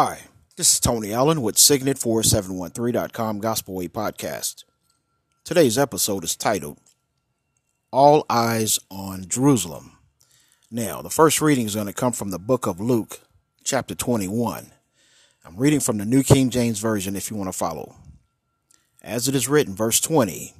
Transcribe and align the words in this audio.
Hi, 0.00 0.20
this 0.54 0.74
is 0.74 0.78
Tony 0.78 1.12
Allen 1.12 1.42
with 1.42 1.56
Signet4713.com 1.56 3.40
Gospel 3.40 3.74
Way 3.74 3.88
Podcast. 3.88 4.62
Today's 5.42 5.76
episode 5.76 6.22
is 6.22 6.36
titled 6.36 6.78
All 7.90 8.24
Eyes 8.30 8.78
on 8.92 9.26
Jerusalem. 9.26 9.98
Now, 10.70 11.02
the 11.02 11.10
first 11.10 11.40
reading 11.40 11.66
is 11.66 11.74
going 11.74 11.88
to 11.88 11.92
come 11.92 12.12
from 12.12 12.30
the 12.30 12.38
book 12.38 12.68
of 12.68 12.80
Luke, 12.80 13.22
chapter 13.64 13.96
21. 13.96 14.70
I'm 15.44 15.56
reading 15.56 15.80
from 15.80 15.98
the 15.98 16.04
New 16.04 16.22
King 16.22 16.50
James 16.50 16.78
Version 16.78 17.16
if 17.16 17.28
you 17.28 17.36
want 17.36 17.50
to 17.50 17.58
follow. 17.58 17.96
As 19.02 19.26
it 19.26 19.34
is 19.34 19.48
written, 19.48 19.74
verse 19.74 19.98
20 19.98 20.54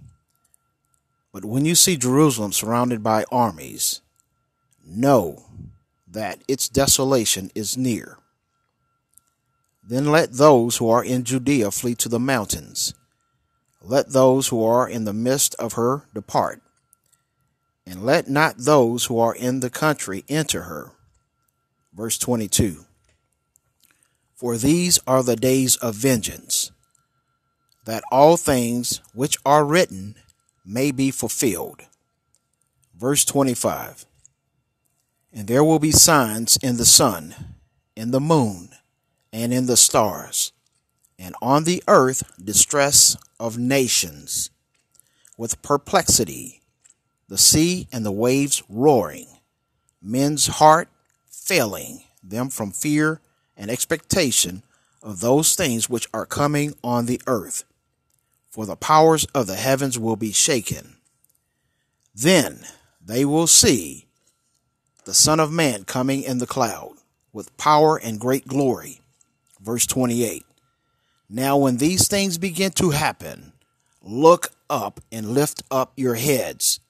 But 1.32 1.44
when 1.44 1.64
you 1.64 1.76
see 1.76 1.96
Jerusalem 1.96 2.50
surrounded 2.50 3.04
by 3.04 3.24
armies, 3.30 4.00
know 4.84 5.44
that 6.08 6.42
its 6.48 6.68
desolation 6.68 7.52
is 7.54 7.76
near. 7.76 8.18
Then 9.88 10.12
let 10.12 10.34
those 10.34 10.76
who 10.76 10.88
are 10.88 11.02
in 11.02 11.24
Judea 11.24 11.70
flee 11.70 11.94
to 11.96 12.08
the 12.08 12.20
mountains. 12.20 12.94
Let 13.82 14.10
those 14.10 14.48
who 14.48 14.62
are 14.62 14.88
in 14.88 15.04
the 15.04 15.12
midst 15.12 15.54
of 15.54 15.72
her 15.72 16.04
depart. 16.14 16.60
And 17.86 18.04
let 18.04 18.28
not 18.28 18.58
those 18.58 19.06
who 19.06 19.18
are 19.18 19.34
in 19.34 19.60
the 19.60 19.70
country 19.70 20.24
enter 20.28 20.62
her. 20.62 20.92
Verse 21.94 22.18
22 22.18 22.84
For 24.36 24.58
these 24.58 25.00
are 25.06 25.22
the 25.22 25.36
days 25.36 25.76
of 25.76 25.94
vengeance, 25.94 26.70
that 27.86 28.04
all 28.12 28.36
things 28.36 29.00
which 29.14 29.38
are 29.46 29.64
written 29.64 30.16
may 30.66 30.90
be 30.90 31.10
fulfilled. 31.10 31.80
Verse 32.94 33.24
25 33.24 34.04
and 35.32 35.46
there 35.46 35.64
will 35.64 35.78
be 35.78 35.92
signs 35.92 36.56
in 36.62 36.76
the 36.78 36.84
sun, 36.84 37.34
in 37.94 38.10
the 38.10 38.20
moon, 38.20 38.70
and 39.32 39.52
in 39.52 39.66
the 39.66 39.76
stars, 39.76 40.52
and 41.18 41.34
on 41.42 41.64
the 41.64 41.82
earth 41.88 42.22
distress 42.42 43.16
of 43.38 43.58
nations, 43.58 44.50
with 45.36 45.62
perplexity, 45.62 46.60
the 47.28 47.38
sea 47.38 47.86
and 47.92 48.04
the 48.04 48.12
waves 48.12 48.62
roaring, 48.68 49.26
men's 50.02 50.46
heart 50.46 50.88
failing 51.30 52.02
them 52.22 52.48
from 52.48 52.70
fear 52.70 53.20
and 53.56 53.70
expectation 53.70 54.62
of 55.02 55.20
those 55.20 55.54
things 55.54 55.88
which 55.88 56.08
are 56.12 56.26
coming 56.26 56.74
on 56.82 57.06
the 57.06 57.20
earth. 57.26 57.64
For 58.50 58.66
the 58.66 58.76
powers 58.76 59.26
of 59.34 59.46
the 59.46 59.56
heavens 59.56 59.98
will 59.98 60.16
be 60.16 60.32
shaken. 60.32 60.96
Then 62.14 62.64
they 63.04 63.24
will 63.24 63.46
see 63.46 64.06
the 65.04 65.14
Son 65.14 65.38
of 65.40 65.52
Man 65.52 65.84
coming 65.84 66.22
in 66.22 66.38
the 66.38 66.46
cloud 66.46 66.96
with 67.32 67.56
power 67.56 67.96
and 67.96 68.18
great 68.18 68.46
glory. 68.46 69.00
Verse 69.68 69.86
28. 69.86 70.46
Now, 71.28 71.58
when 71.58 71.76
these 71.76 72.08
things 72.08 72.38
begin 72.38 72.70
to 72.70 72.88
happen, 72.88 73.52
look 74.00 74.52
up 74.70 74.98
and 75.12 75.34
lift 75.34 75.62
up 75.70 75.92
your 75.94 76.14
heads, 76.14 76.80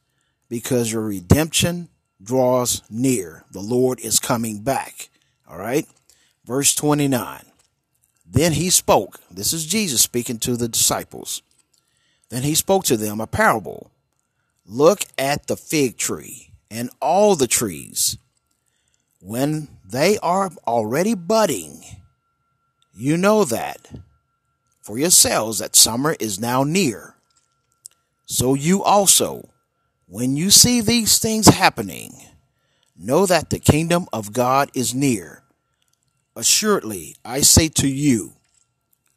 because 0.49 0.93
your 0.93 1.03
redemption 1.03 1.89
draws 2.23 2.85
near. 2.89 3.45
The 3.51 3.59
Lord 3.59 3.99
is 3.99 4.21
coming 4.21 4.61
back. 4.61 5.09
All 5.51 5.59
right. 5.59 5.89
Verse 6.45 6.73
29. 6.77 7.47
Then 8.25 8.53
he 8.53 8.71
spoke. 8.71 9.19
This 9.29 9.53
is 9.53 9.67
Jesus 9.67 10.01
speaking 10.01 10.39
to 10.39 10.57
the 10.57 10.69
disciples. 10.69 11.43
Then 12.29 12.45
he 12.45 12.55
spoke 12.55 12.85
to 12.85 12.97
them 12.97 13.21
a 13.21 13.27
parable. 13.27 13.91
Look 14.65 15.01
at 15.19 15.49
the 15.49 15.57
fig 15.57 15.97
tree 15.97 16.53
and 16.71 16.91
all 17.03 17.35
the 17.35 17.49
trees, 17.49 18.19
when 19.21 19.67
they 19.85 20.17
are 20.19 20.53
already 20.65 21.17
budding, 21.17 21.83
you 22.99 23.17
know 23.17 23.45
that 23.45 23.93
for 24.83 24.99
yourselves 24.99 25.61
that 25.61 25.77
summer 25.77 26.17
is 26.19 26.41
now 26.41 26.65
near. 26.65 27.15
So 28.27 28.55
you 28.55 28.83
also, 28.83 29.49
when 30.07 30.37
you 30.37 30.51
see 30.51 30.81
these 30.81 31.19
things 31.19 31.47
happening, 31.47 32.13
know 32.97 33.25
that 33.25 33.51
the 33.51 33.61
kingdom 33.61 34.09
of 34.13 34.33
God 34.33 34.71
is 34.75 34.97
near. 34.97 35.45
Assuredly, 36.35 37.15
I 37.25 37.43
say 37.43 37.69
to 37.69 37.87
you, 37.87 38.33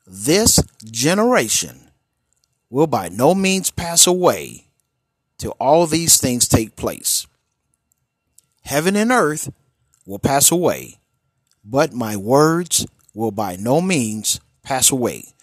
this 0.05 0.63
generation 0.85 1.89
will 2.69 2.87
by 2.87 3.09
no 3.09 3.33
means 3.33 3.71
pass 3.71 4.05
away 4.05 4.67
till 5.39 5.55
all 5.59 5.87
these 5.87 6.17
things 6.17 6.47
take 6.47 6.75
place. 6.75 7.25
Heaven 8.63 8.95
and 8.95 9.11
earth 9.11 9.51
will 10.05 10.19
pass 10.19 10.51
away, 10.51 10.99
but 11.65 11.93
my 11.93 12.15
words 12.15 12.85
will 13.13 13.31
by 13.31 13.55
no 13.55 13.81
means 13.81 14.39
pass 14.63 14.91
away. 14.91 15.33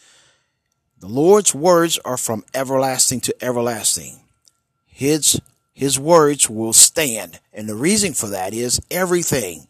The 1.00 1.08
Lord's 1.08 1.54
words 1.54 1.98
are 2.04 2.16
from 2.16 2.44
everlasting 2.54 3.20
to 3.22 3.44
everlasting. 3.44 4.20
His, 4.86 5.40
his 5.72 5.98
words 5.98 6.50
will 6.50 6.72
stand. 6.72 7.38
And 7.52 7.68
the 7.68 7.76
reason 7.76 8.14
for 8.14 8.26
that 8.28 8.52
is 8.52 8.80
everything 8.90 9.68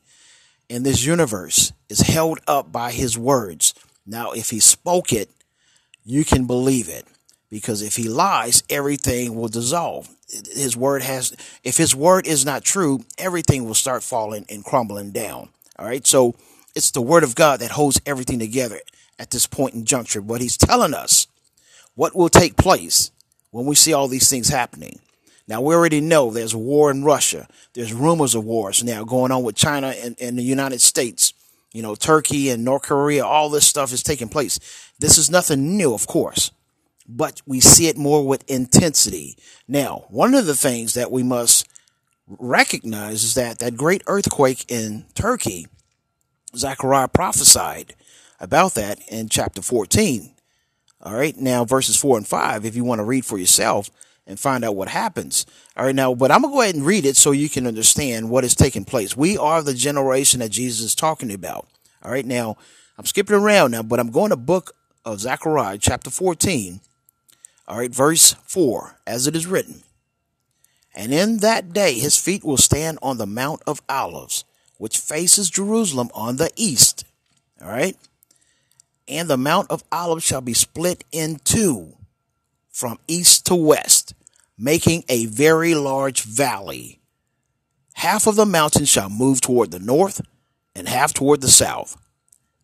in 0.68 0.82
this 0.82 1.04
universe 1.04 1.72
is 1.88 2.00
held 2.00 2.40
up 2.46 2.72
by 2.72 2.92
his 2.92 3.18
words. 3.18 3.74
Now, 4.06 4.32
if 4.32 4.50
he 4.50 4.60
spoke 4.60 5.12
it, 5.12 5.28
you 6.04 6.24
can 6.24 6.46
believe 6.46 6.88
it 6.88 7.06
because 7.50 7.82
if 7.82 7.96
he 7.96 8.08
lies, 8.08 8.62
everything 8.70 9.34
will 9.34 9.48
dissolve 9.48 10.08
his 10.28 10.76
word 10.76 11.02
has 11.02 11.34
if 11.64 11.76
his 11.76 11.94
word 11.94 12.26
is 12.26 12.44
not 12.44 12.62
true 12.62 13.00
everything 13.16 13.64
will 13.64 13.74
start 13.74 14.02
falling 14.02 14.44
and 14.50 14.64
crumbling 14.64 15.10
down 15.10 15.48
all 15.78 15.86
right 15.86 16.06
so 16.06 16.34
it's 16.74 16.90
the 16.90 17.02
word 17.02 17.24
of 17.24 17.34
god 17.34 17.60
that 17.60 17.72
holds 17.72 18.00
everything 18.06 18.38
together 18.38 18.80
at 19.18 19.30
this 19.30 19.46
point 19.46 19.74
in 19.74 19.84
juncture. 19.84 20.20
But 20.20 20.40
he's 20.40 20.56
telling 20.56 20.94
us 20.94 21.26
what 21.94 22.14
will 22.14 22.28
take 22.28 22.56
place 22.56 23.10
when 23.50 23.66
we 23.66 23.74
see 23.74 23.92
all 23.92 24.08
these 24.08 24.30
things 24.30 24.48
happening. 24.48 25.00
Now 25.46 25.60
we 25.60 25.74
already 25.74 26.00
know 26.00 26.30
there's 26.30 26.54
war 26.54 26.90
in 26.90 27.04
russia. 27.04 27.48
There's 27.74 27.92
rumors 27.92 28.34
of 28.34 28.44
wars 28.44 28.84
now 28.84 29.04
going 29.04 29.32
on 29.32 29.42
with 29.42 29.56
china 29.56 29.88
and, 29.88 30.16
and 30.20 30.38
the 30.38 30.42
united 30.42 30.80
states. 30.80 31.32
You 31.72 31.82
know 31.82 31.94
turkey 31.94 32.50
and 32.50 32.64
north 32.64 32.82
korea 32.82 33.24
all 33.24 33.50
this 33.50 33.66
stuff 33.66 33.92
is 33.92 34.02
taking 34.02 34.28
place. 34.28 34.58
This 34.98 35.18
is 35.18 35.30
nothing 35.30 35.76
new 35.76 35.94
of 35.94 36.06
course 36.06 36.50
but 37.08 37.40
we 37.46 37.58
see 37.58 37.88
it 37.88 37.96
more 37.96 38.26
with 38.26 38.48
intensity. 38.50 39.36
Now, 39.66 40.04
one 40.10 40.34
of 40.34 40.44
the 40.44 40.54
things 40.54 40.92
that 40.94 41.10
we 41.10 41.22
must 41.22 41.66
recognize 42.28 43.24
is 43.24 43.34
that 43.34 43.58
that 43.60 43.76
great 43.76 44.02
earthquake 44.06 44.66
in 44.70 45.06
Turkey, 45.14 45.66
Zechariah 46.56 47.08
prophesied 47.08 47.94
about 48.40 48.74
that 48.74 49.00
in 49.08 49.28
chapter 49.28 49.62
14. 49.62 50.34
All 51.02 51.14
right. 51.14 51.36
Now, 51.36 51.64
verses 51.64 51.96
four 51.96 52.16
and 52.16 52.26
five, 52.26 52.64
if 52.64 52.74
you 52.74 52.84
want 52.84 52.98
to 52.98 53.04
read 53.04 53.24
for 53.24 53.38
yourself 53.38 53.90
and 54.26 54.38
find 54.38 54.64
out 54.64 54.76
what 54.76 54.88
happens. 54.88 55.46
All 55.76 55.84
right. 55.84 55.94
Now, 55.94 56.14
but 56.14 56.30
I'm 56.30 56.42
going 56.42 56.52
to 56.52 56.56
go 56.56 56.62
ahead 56.62 56.74
and 56.74 56.86
read 56.86 57.06
it 57.06 57.16
so 57.16 57.30
you 57.30 57.48
can 57.48 57.66
understand 57.66 58.30
what 58.30 58.44
is 58.44 58.54
taking 58.54 58.84
place. 58.84 59.16
We 59.16 59.38
are 59.38 59.62
the 59.62 59.74
generation 59.74 60.40
that 60.40 60.50
Jesus 60.50 60.80
is 60.80 60.94
talking 60.94 61.32
about. 61.32 61.68
All 62.02 62.10
right. 62.10 62.26
Now, 62.26 62.56
I'm 62.98 63.06
skipping 63.06 63.36
around 63.36 63.70
now, 63.70 63.82
but 63.82 64.00
I'm 64.00 64.10
going 64.10 64.30
to 64.30 64.36
book 64.36 64.74
of 65.04 65.20
Zechariah 65.20 65.78
chapter 65.78 66.10
14 66.10 66.80
all 67.68 67.76
right, 67.76 67.94
verse 67.94 68.34
4, 68.46 68.96
as 69.06 69.26
it 69.26 69.36
is 69.36 69.46
written, 69.46 69.82
And 70.94 71.12
in 71.12 71.38
that 71.38 71.74
day 71.74 71.98
his 71.98 72.16
feet 72.16 72.42
will 72.42 72.56
stand 72.56 72.98
on 73.02 73.18
the 73.18 73.26
Mount 73.26 73.60
of 73.66 73.82
Olives, 73.90 74.44
which 74.78 74.98
faces 74.98 75.50
Jerusalem 75.50 76.10
on 76.14 76.36
the 76.36 76.50
east. 76.56 77.04
All 77.62 77.68
right. 77.68 77.96
And 79.06 79.28
the 79.28 79.36
Mount 79.36 79.70
of 79.70 79.84
Olives 79.92 80.24
shall 80.24 80.40
be 80.40 80.54
split 80.54 81.04
in 81.12 81.40
two 81.44 81.96
from 82.70 82.98
east 83.06 83.46
to 83.46 83.54
west, 83.54 84.14
making 84.56 85.04
a 85.08 85.26
very 85.26 85.74
large 85.74 86.22
valley. 86.22 87.00
Half 87.94 88.26
of 88.26 88.36
the 88.36 88.46
mountain 88.46 88.84
shall 88.84 89.10
move 89.10 89.40
toward 89.40 89.70
the 89.70 89.78
north 89.78 90.20
and 90.74 90.88
half 90.88 91.12
toward 91.12 91.40
the 91.40 91.48
south. 91.48 91.96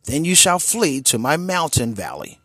Then 0.04 0.24
you 0.24 0.34
shall 0.34 0.58
flee 0.58 1.00
to 1.02 1.18
my 1.18 1.36
mountain 1.36 1.94
valley 1.94 2.40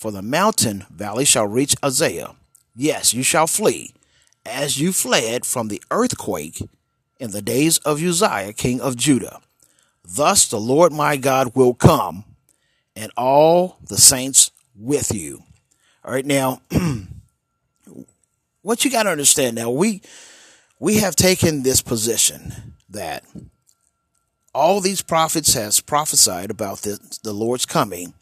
for 0.00 0.10
the 0.10 0.22
mountain 0.22 0.86
valley 0.88 1.26
shall 1.26 1.46
reach 1.46 1.76
Azekah. 1.82 2.34
Yes, 2.74 3.12
you 3.12 3.22
shall 3.22 3.46
flee, 3.46 3.92
as 4.46 4.80
you 4.80 4.92
fled 4.92 5.44
from 5.44 5.68
the 5.68 5.82
earthquake 5.90 6.62
in 7.20 7.30
the 7.30 7.42
days 7.42 7.78
of 7.78 8.02
Uzziah, 8.02 8.52
king 8.52 8.80
of 8.80 8.96
Judah. 8.96 9.40
Thus 10.04 10.48
the 10.48 10.58
Lord 10.58 10.92
my 10.92 11.16
God 11.16 11.54
will 11.54 11.74
come, 11.74 12.24
and 12.96 13.12
all 13.16 13.76
the 13.86 13.98
saints 13.98 14.50
with 14.74 15.14
you. 15.14 15.44
All 16.04 16.12
right, 16.12 16.26
now, 16.26 16.62
what 18.62 18.84
you 18.84 18.90
got 18.90 19.04
to 19.04 19.10
understand 19.10 19.54
now, 19.54 19.70
we 19.70 20.02
we 20.78 20.96
have 20.96 21.14
taken 21.14 21.62
this 21.62 21.82
position 21.82 22.74
that 22.88 23.22
all 24.54 24.80
these 24.80 25.02
prophets 25.02 25.54
has 25.54 25.80
prophesied 25.80 26.50
about 26.50 26.78
the, 26.78 26.98
the 27.22 27.32
Lord's 27.32 27.66
coming 27.66 28.14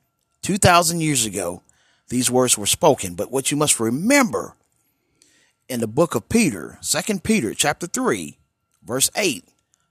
2,000 0.42 1.00
years 1.00 1.24
ago 1.24 1.62
these 2.08 2.30
words 2.30 2.56
were 2.56 2.66
spoken. 2.66 3.14
But 3.14 3.30
what 3.30 3.50
you 3.50 3.56
must 3.56 3.80
remember 3.80 4.54
in 5.68 5.80
the 5.80 5.86
book 5.86 6.14
of 6.14 6.28
Peter, 6.28 6.78
Second 6.80 7.22
Peter 7.22 7.54
chapter 7.54 7.86
3, 7.86 8.38
verse 8.88 9.10
8, 9.14 9.44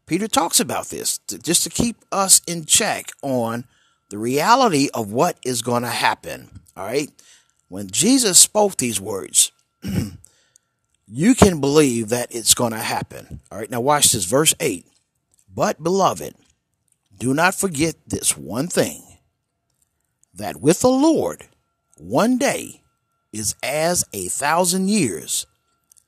Peter 0.07 0.27
talks 0.27 0.59
about 0.59 0.87
this 0.87 1.19
to, 1.27 1.37
just 1.37 1.63
to 1.63 1.69
keep 1.69 1.95
us 2.11 2.41
in 2.47 2.65
check 2.65 3.11
on 3.21 3.63
the 4.09 4.17
reality 4.17 4.89
of 4.93 5.11
what 5.11 5.37
is 5.45 5.61
going 5.61 5.83
to 5.83 5.89
happen. 5.89 6.61
All 6.75 6.85
right. 6.85 7.09
When 7.69 7.89
Jesus 7.89 8.39
spoke 8.39 8.77
these 8.77 8.99
words, 8.99 9.51
you 11.07 11.35
can 11.35 11.61
believe 11.61 12.09
that 12.09 12.33
it's 12.33 12.53
going 12.53 12.71
to 12.71 12.79
happen. 12.79 13.41
All 13.51 13.59
right. 13.59 13.69
Now 13.69 13.81
watch 13.81 14.11
this. 14.11 14.25
Verse 14.25 14.53
8. 14.59 14.85
But 15.53 15.83
beloved, 15.83 16.35
do 17.17 17.33
not 17.33 17.55
forget 17.55 17.95
this 18.07 18.35
one 18.37 18.67
thing 18.67 19.03
that 20.33 20.61
with 20.61 20.81
the 20.81 20.89
Lord, 20.89 21.47
one 21.97 22.37
day 22.37 22.81
is 23.33 23.55
as 23.61 24.05
a 24.13 24.27
thousand 24.29 24.89
years, 24.89 25.45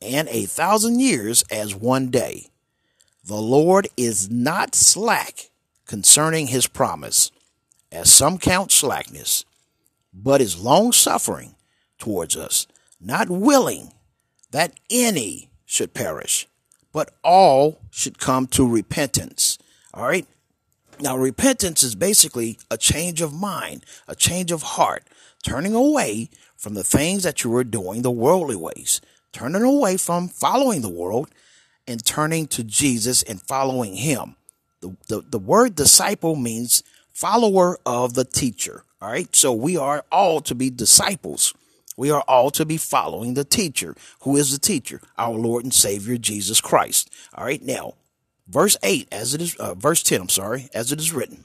and 0.01 0.29
a 0.29 0.45
thousand 0.45 0.99
years 0.99 1.43
as 1.51 1.75
one 1.75 2.09
day. 2.09 2.47
The 3.23 3.35
Lord 3.35 3.87
is 3.97 4.29
not 4.29 4.75
slack 4.75 5.49
concerning 5.85 6.47
his 6.47 6.67
promise, 6.67 7.31
as 7.91 8.11
some 8.11 8.37
count 8.37 8.71
slackness, 8.71 9.43
but 10.13 10.41
is 10.41 10.59
long 10.59 10.91
suffering 10.91 11.55
towards 11.97 12.37
us, 12.37 12.67
not 12.99 13.29
willing 13.29 13.93
that 14.51 14.73
any 14.89 15.49
should 15.65 15.93
perish, 15.93 16.47
but 16.93 17.13
all 17.23 17.81
should 17.91 18.19
come 18.19 18.47
to 18.47 18.67
repentance. 18.67 19.57
All 19.93 20.07
right. 20.07 20.25
Now, 20.99 21.17
repentance 21.17 21.83
is 21.83 21.95
basically 21.95 22.57
a 22.69 22.77
change 22.77 23.21
of 23.21 23.33
mind, 23.33 23.85
a 24.07 24.15
change 24.15 24.51
of 24.51 24.63
heart, 24.63 25.03
turning 25.43 25.73
away 25.73 26.29
from 26.57 26.73
the 26.73 26.83
things 26.83 27.23
that 27.23 27.43
you 27.43 27.49
were 27.49 27.63
doing, 27.63 28.01
the 28.01 28.11
worldly 28.11 28.55
ways, 28.55 29.01
turning 29.31 29.63
away 29.63 29.97
from 29.97 30.27
following 30.27 30.81
the 30.81 30.89
world 30.89 31.29
and 31.89 32.05
turning 32.05 32.47
to 32.47 32.63
Jesus 32.63 33.23
and 33.23 33.41
following 33.41 33.95
him. 33.95 34.35
The, 34.81 34.95
the, 35.07 35.21
the 35.21 35.39
word 35.39 35.75
disciple 35.75 36.35
means 36.35 36.83
follower 37.11 37.77
of 37.85 38.13
the 38.13 38.23
teacher. 38.23 38.83
All 39.01 39.09
right. 39.09 39.35
So 39.35 39.51
we 39.51 39.75
are 39.75 40.05
all 40.11 40.39
to 40.41 40.55
be 40.55 40.69
disciples. 40.69 41.53
We 41.97 42.11
are 42.11 42.23
all 42.27 42.51
to 42.51 42.65
be 42.65 42.77
following 42.77 43.33
the 43.33 43.43
teacher. 43.43 43.95
Who 44.21 44.37
is 44.37 44.51
the 44.51 44.59
teacher? 44.59 45.01
Our 45.17 45.33
Lord 45.33 45.65
and 45.65 45.73
Savior, 45.73 46.17
Jesus 46.17 46.61
Christ. 46.61 47.09
All 47.33 47.43
right. 47.43 47.61
Now, 47.61 47.95
verse 48.47 48.77
8, 48.83 49.07
as 49.11 49.33
it 49.33 49.41
is, 49.41 49.55
uh, 49.55 49.73
verse 49.73 50.01
10, 50.03 50.21
I'm 50.21 50.29
sorry, 50.29 50.69
as 50.73 50.91
it 50.93 50.99
is 50.99 51.11
written. 51.11 51.43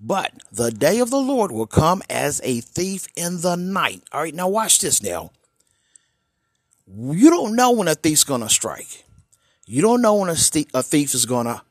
But 0.00 0.32
the 0.50 0.70
day 0.70 0.98
of 0.98 1.10
the 1.10 1.20
Lord 1.20 1.52
will 1.52 1.66
come 1.66 2.02
as 2.10 2.40
a 2.42 2.60
thief 2.60 3.06
in 3.14 3.42
the 3.42 3.56
night. 3.56 4.02
All 4.10 4.22
right. 4.22 4.34
Now, 4.34 4.48
watch 4.48 4.80
this 4.80 5.02
now. 5.02 5.30
You 6.86 7.30
don't 7.30 7.56
know 7.56 7.72
when 7.72 7.88
a 7.88 7.94
thief's 7.94 8.24
to 8.42 8.48
strike. 8.48 9.04
You 9.66 9.82
don't 9.82 10.00
know 10.00 10.14
when 10.16 10.28
a, 10.28 10.36
st- 10.36 10.70
a 10.72 10.82
thief 10.82 11.14
is 11.14 11.26
to 11.46 11.62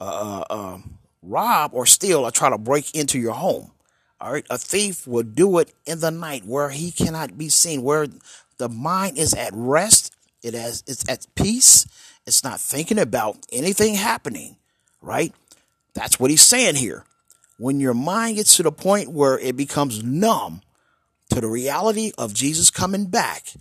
uh, 0.00 0.04
uh, 0.04 0.44
um, 0.48 0.98
rob 1.20 1.72
or 1.74 1.84
steal 1.84 2.20
or 2.20 2.30
try 2.30 2.48
to 2.48 2.58
break 2.58 2.94
into 2.94 3.18
your 3.18 3.34
home. 3.34 3.70
All 4.20 4.32
right. 4.32 4.46
A 4.48 4.56
thief 4.56 5.06
will 5.06 5.24
do 5.24 5.58
it 5.58 5.72
in 5.84 6.00
the 6.00 6.10
night 6.10 6.44
where 6.46 6.70
he 6.70 6.90
cannot 6.90 7.36
be 7.36 7.48
seen, 7.48 7.82
where 7.82 8.06
the 8.58 8.68
mind 8.68 9.18
is 9.18 9.34
at 9.34 9.50
rest. 9.52 10.14
It 10.42 10.54
has, 10.54 10.82
it's 10.86 11.06
at 11.08 11.26
peace. 11.34 11.86
It's 12.26 12.42
not 12.42 12.60
thinking 12.60 12.98
about 12.98 13.36
anything 13.52 13.94
happening. 13.94 14.56
Right. 15.00 15.34
That's 15.94 16.18
what 16.18 16.30
he's 16.30 16.42
saying 16.42 16.76
here. 16.76 17.04
When 17.58 17.80
your 17.80 17.94
mind 17.94 18.36
gets 18.36 18.56
to 18.56 18.62
the 18.62 18.72
point 18.72 19.10
where 19.10 19.38
it 19.38 19.56
becomes 19.56 20.02
numb 20.02 20.62
to 21.30 21.40
the 21.40 21.48
reality 21.48 22.12
of 22.16 22.32
Jesus 22.32 22.70
coming 22.70 23.06
back, 23.06 23.52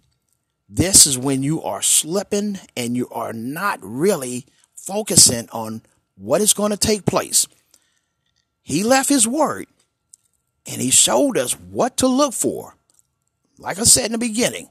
this 0.73 1.05
is 1.05 1.17
when 1.17 1.43
you 1.43 1.61
are 1.61 1.81
slipping 1.81 2.57
and 2.77 2.95
you 2.95 3.09
are 3.09 3.33
not 3.33 3.79
really 3.81 4.45
focusing 4.73 5.49
on 5.51 5.81
what 6.15 6.39
is 6.39 6.53
going 6.53 6.71
to 6.71 6.77
take 6.77 7.05
place. 7.05 7.45
He 8.61 8.81
left 8.81 9.09
his 9.09 9.27
word 9.27 9.67
and 10.65 10.81
he 10.81 10.89
showed 10.89 11.37
us 11.37 11.53
what 11.53 11.97
to 11.97 12.07
look 12.07 12.33
for. 12.33 12.77
Like 13.57 13.79
I 13.79 13.83
said 13.83 14.05
in 14.05 14.11
the 14.13 14.17
beginning, 14.17 14.69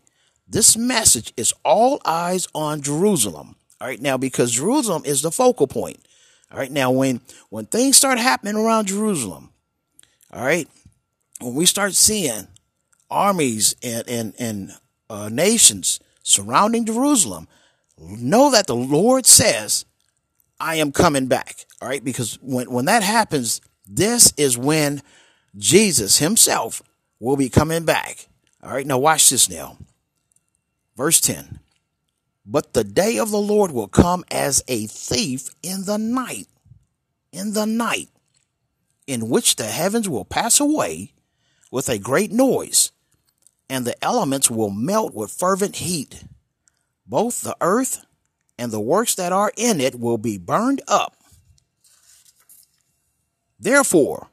this 0.48 0.74
message 0.74 1.34
is 1.36 1.52
all 1.66 2.00
eyes 2.06 2.48
on 2.54 2.80
Jerusalem. 2.80 3.56
All 3.78 3.86
right, 3.86 4.00
now 4.00 4.16
because 4.16 4.52
Jerusalem 4.52 5.02
is 5.04 5.20
the 5.20 5.30
focal 5.30 5.66
point. 5.66 5.98
All 6.50 6.58
right, 6.58 6.72
now 6.72 6.90
when 6.90 7.20
when 7.50 7.66
things 7.66 7.98
start 7.98 8.18
happening 8.18 8.56
around 8.56 8.86
Jerusalem, 8.88 9.50
all 10.32 10.44
right, 10.44 10.66
when 11.40 11.54
we 11.54 11.66
start 11.66 11.92
seeing 11.92 12.48
armies 13.10 13.76
and 13.82 14.08
and 14.08 14.34
and 14.38 14.72
uh, 15.10 15.28
nations 15.28 16.00
surrounding 16.22 16.86
Jerusalem, 16.86 17.48
know 17.98 18.50
that 18.50 18.66
the 18.66 18.74
Lord 18.74 19.26
says 19.26 19.84
I 20.58 20.76
am 20.76 20.92
coming 20.92 21.26
back. 21.26 21.66
All 21.80 21.88
right. 21.88 22.04
Because 22.04 22.38
when, 22.42 22.70
when 22.70 22.84
that 22.84 23.02
happens, 23.02 23.60
this 23.88 24.32
is 24.36 24.56
when 24.56 25.02
Jesus 25.56 26.18
himself 26.18 26.82
will 27.18 27.36
be 27.36 27.48
coming 27.48 27.84
back. 27.84 28.28
All 28.62 28.70
right. 28.70 28.86
Now 28.86 28.98
watch 28.98 29.30
this 29.30 29.48
now. 29.48 29.78
Verse 30.96 31.20
10. 31.20 31.60
But 32.44 32.74
the 32.74 32.84
day 32.84 33.18
of 33.18 33.30
the 33.30 33.40
Lord 33.40 33.70
will 33.70 33.88
come 33.88 34.24
as 34.30 34.62
a 34.68 34.86
thief 34.86 35.48
in 35.62 35.84
the 35.84 35.98
night, 35.98 36.48
in 37.32 37.52
the 37.52 37.66
night, 37.66 38.08
in 39.06 39.28
which 39.28 39.56
the 39.56 39.66
heavens 39.66 40.08
will 40.08 40.24
pass 40.24 40.60
away 40.60 41.12
with 41.70 41.88
a 41.88 41.98
great 41.98 42.32
noise, 42.32 42.92
and 43.70 43.84
the 43.84 44.04
elements 44.04 44.50
will 44.50 44.68
melt 44.68 45.14
with 45.14 45.30
fervent 45.30 45.76
heat. 45.76 46.24
Both 47.06 47.42
the 47.42 47.56
earth 47.60 48.04
and 48.58 48.72
the 48.72 48.80
works 48.80 49.14
that 49.14 49.32
are 49.32 49.52
in 49.56 49.80
it 49.80 49.98
will 49.98 50.18
be 50.18 50.36
burned 50.36 50.82
up. 50.88 51.16
Therefore, 53.58 54.28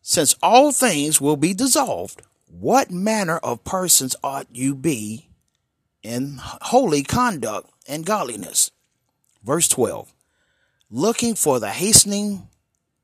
since 0.00 0.34
all 0.42 0.72
things 0.72 1.20
will 1.20 1.36
be 1.36 1.52
dissolved, 1.52 2.22
what 2.46 2.90
manner 2.90 3.36
of 3.36 3.64
persons 3.64 4.16
ought 4.24 4.46
you 4.50 4.74
be 4.74 5.28
in 6.02 6.38
holy 6.40 7.02
conduct 7.02 7.70
and 7.86 8.06
godliness? 8.06 8.70
Verse 9.44 9.68
12 9.68 10.10
Looking 10.90 11.34
for 11.34 11.60
the 11.60 11.68
hastening, 11.68 12.48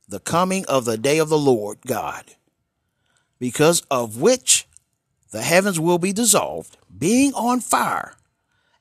the 0.09 0.21
coming 0.21 0.65
of 0.67 0.87
the 0.87 0.97
day 0.97 1.19
of 1.19 1.29
the 1.29 1.39
Lord 1.39 1.79
God, 1.87 2.25
because 3.39 3.83
of 3.91 4.23
which 4.23 4.67
the 5.35 5.43
heavens 5.43 5.81
will 5.81 5.99
be 5.99 6.13
dissolved, 6.13 6.77
being 6.97 7.35
on 7.35 7.59
fire 7.59 8.15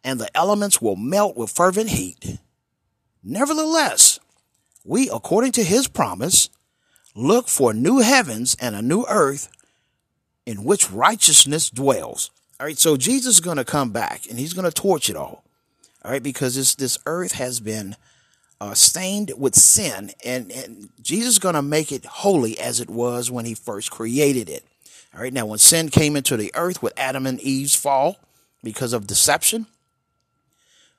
and 0.03 0.19
the 0.19 0.37
elements 0.37 0.79
will 0.79 0.95
melt 0.95 1.35
with 1.35 1.49
fervent 1.49 1.89
heat. 1.89 2.37
Nevertheless, 3.23 4.19
we, 4.85 5.09
according 5.09 5.53
to 5.53 5.63
his 5.63 5.87
promise, 5.87 6.49
look 7.15 7.47
for 7.47 7.73
new 7.73 8.01
heavens 8.01 8.55
and 8.61 8.75
a 8.75 8.83
new 8.83 9.03
earth 9.09 9.49
in 10.45 10.63
which 10.63 10.91
righteousness 10.91 11.71
dwells. 11.71 12.29
All 12.59 12.67
right, 12.67 12.77
so 12.77 12.97
Jesus 12.97 13.33
is 13.33 13.41
going 13.41 13.57
to 13.57 13.65
come 13.65 13.89
back 13.91 14.29
and 14.29 14.37
he's 14.37 14.53
going 14.53 14.69
to 14.69 14.71
torch 14.71 15.09
it 15.09 15.15
all. 15.15 15.43
All 16.05 16.11
right, 16.11 16.21
because 16.21 16.55
this, 16.55 16.75
this 16.75 16.99
earth 17.07 17.31
has 17.31 17.61
been 17.61 17.95
uh, 18.61 18.75
stained 18.75 19.31
with 19.35 19.55
sin, 19.55 20.11
and, 20.23 20.51
and 20.51 20.89
Jesus 21.01 21.29
is 21.29 21.39
going 21.39 21.55
to 21.55 21.63
make 21.63 21.91
it 21.91 22.05
holy 22.05 22.59
as 22.59 22.79
it 22.79 22.91
was 22.91 23.31
when 23.31 23.45
he 23.45 23.55
first 23.55 23.89
created 23.89 24.49
it. 24.49 24.63
All 25.15 25.21
right, 25.21 25.33
now 25.33 25.45
when 25.45 25.59
sin 25.59 25.89
came 25.89 26.15
into 26.15 26.37
the 26.37 26.51
earth 26.55 26.81
with 26.81 26.93
Adam 26.97 27.27
and 27.27 27.39
Eve's 27.39 27.75
fall 27.75 28.17
because 28.63 28.93
of 28.93 29.05
deception, 29.05 29.67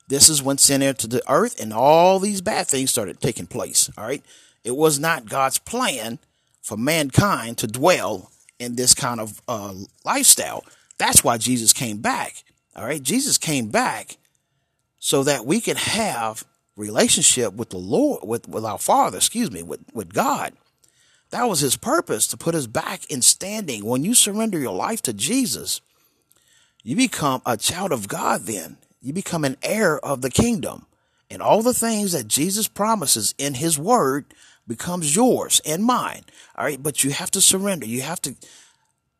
this 0.09 0.29
is 0.29 0.43
when 0.43 0.59
sin 0.59 0.83
entered 0.83 1.11
the 1.11 1.23
earth 1.29 1.61
and 1.61 1.73
all 1.73 2.19
these 2.19 2.41
bad 2.41 2.67
things 2.67 2.91
started 2.91 3.21
taking 3.21 3.47
place. 3.47 3.91
All 3.97 4.05
right. 4.05 4.23
It 4.63 4.77
was 4.77 4.99
not 4.99 5.29
God's 5.29 5.59
plan 5.59 6.19
for 6.63 6.77
mankind 6.77 7.59
to 7.59 7.67
dwell 7.67 8.31
in 8.59 8.77
this 8.77 8.95
kind 8.95 9.21
of 9.21 9.41
uh, 9.49 9.75
lifestyle. 10.05 10.65
That's 10.99 11.25
why 11.25 11.39
Jesus 11.39 11.73
came 11.73 11.99
back. 11.99 12.45
All 12.77 12.85
right. 12.85 13.03
Jesus 13.03 13.39
came 13.39 13.69
back 13.69 14.17
so 14.99 15.23
that 15.25 15.47
we 15.47 15.61
could 15.61 15.77
have 15.77 16.45
relationship 16.77 17.55
with 17.55 17.71
the 17.71 17.79
Lord, 17.79 18.21
with, 18.25 18.49
with 18.49 18.65
our 18.65 18.79
Father, 18.79 19.17
excuse 19.17 19.51
me, 19.51 19.63
with, 19.63 19.81
with 19.93 20.13
God. 20.13 20.53
That 21.35 21.49
was 21.49 21.59
his 21.59 21.77
purpose 21.77 22.29
to 22.29 22.37
put 22.37 22.55
us 22.55 22.69
back 22.69 23.11
in 23.11 23.21
standing. 23.21 23.85
When 23.85 24.05
you 24.05 24.15
surrender 24.15 24.57
your 24.57 24.73
life 24.73 25.03
to 25.03 25.13
Jesus, 25.13 25.81
you 26.85 26.95
become 26.95 27.43
a 27.45 27.57
child 27.57 27.91
of 27.91 28.07
God 28.07 28.43
then 28.43 28.77
you 29.05 29.13
become 29.13 29.45
an 29.45 29.57
heir 29.63 29.99
of 29.99 30.23
the 30.23 30.31
kingdom. 30.31 30.87
And 31.29 31.43
all 31.43 31.61
the 31.61 31.75
things 31.75 32.13
that 32.13 32.29
Jesus 32.29 32.69
promises 32.69 33.35
in 33.37 33.55
his 33.55 33.79
word 33.79 34.33
becomes 34.67 35.15
yours 35.15 35.61
and 35.67 35.85
mine. 35.85 36.23
All 36.57 36.65
right. 36.65 36.83
But 36.83 37.03
you 37.05 37.11
have 37.11 37.31
to 37.33 37.41
surrender. 37.41 37.85
You 37.85 38.03
have 38.03 38.23
to 38.23 38.37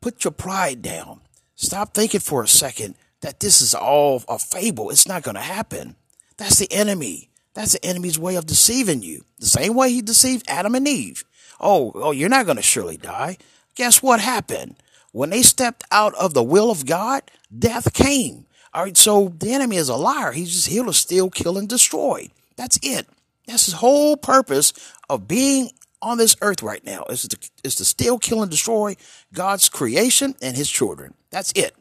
put 0.01 0.23
your 0.23 0.31
pride 0.31 0.81
down. 0.81 1.19
Stop 1.55 1.93
thinking 1.93 2.21
for 2.21 2.41
a 2.41 2.47
second 2.47 2.95
that 3.21 3.41
this 3.41 3.61
is 3.61 3.75
all 3.75 4.23
a 4.29 4.39
fable. 4.39 4.89
It's 4.89 5.07
not 5.07 5.21
going 5.21 5.35
to 5.35 5.41
happen. 5.41 5.97
That's 6.37 6.59
the 6.59 6.71
enemy. 6.71 7.29
That's 7.53 7.73
the 7.73 7.85
enemy's 7.85 8.17
way 8.17 8.35
of 8.37 8.47
deceiving 8.47 9.03
you. 9.03 9.25
The 9.37 9.45
same 9.45 9.75
way 9.75 9.91
he 9.91 10.01
deceived 10.01 10.45
Adam 10.49 10.75
and 10.75 10.87
Eve. 10.87 11.25
Oh, 11.59 11.91
oh, 11.95 12.11
you're 12.11 12.29
not 12.29 12.45
going 12.45 12.57
to 12.57 12.61
surely 12.61 12.97
die. 12.97 13.37
Guess 13.75 14.01
what 14.01 14.19
happened? 14.19 14.75
When 15.11 15.29
they 15.29 15.41
stepped 15.41 15.83
out 15.91 16.13
of 16.15 16.33
the 16.33 16.43
will 16.43 16.71
of 16.71 16.85
God, 16.85 17.23
death 17.57 17.93
came. 17.93 18.45
All 18.73 18.83
right, 18.83 18.97
so 18.97 19.33
the 19.39 19.53
enemy 19.53 19.77
is 19.77 19.87
a 19.87 19.95
liar. 19.95 20.33
He's 20.33 20.51
just 20.51 20.67
here 20.67 20.83
to 20.83 20.93
steal, 20.93 21.29
kill, 21.29 21.57
and 21.57 21.69
destroy. 21.69 22.29
That's 22.57 22.77
it. 22.83 23.07
That's 23.47 23.65
his 23.65 23.75
whole 23.75 24.17
purpose 24.17 24.73
of 25.09 25.27
being 25.27 25.69
on 26.01 26.17
this 26.17 26.35
earth 26.41 26.61
right 26.61 26.83
now 26.85 27.03
is 27.09 27.27
to, 27.27 27.37
is 27.63 27.75
to 27.75 27.85
steal, 27.85 28.19
kill, 28.19 28.41
and 28.41 28.51
destroy 28.51 28.95
God's 29.33 29.69
creation 29.69 30.35
and 30.41 30.55
his 30.55 30.69
children. 30.69 31.13
That's 31.31 31.51
it. 31.55 31.75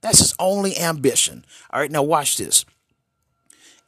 That's 0.00 0.20
his 0.20 0.34
only 0.38 0.78
ambition. 0.78 1.44
All 1.70 1.80
right, 1.80 1.90
now 1.90 2.02
watch 2.02 2.36
this. 2.36 2.64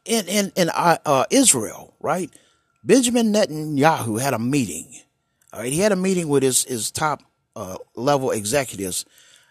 In 0.04 0.26
in 0.26 0.52
in 0.56 0.70
uh, 0.70 0.99
uh, 1.04 1.25
Israel, 1.30 1.94
right? 2.00 2.30
Benjamin 2.82 3.32
Netanyahu 3.32 4.20
had 4.20 4.35
a 4.35 4.38
meeting. 4.38 5.00
All 5.52 5.61
right, 5.61 5.73
he 5.73 5.80
had 5.80 5.92
a 5.92 5.97
meeting 5.97 6.28
with 6.28 6.42
his 6.42 6.64
his 6.64 6.90
top 6.90 7.23
uh, 7.57 7.76
level 7.95 8.30
executives 8.30 9.04